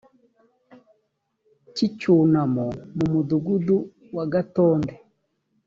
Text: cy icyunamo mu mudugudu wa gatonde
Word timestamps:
cy 1.73 1.81
icyunamo 1.87 2.67
mu 2.95 3.05
mudugudu 3.11 3.77
wa 4.15 4.25
gatonde 4.33 4.93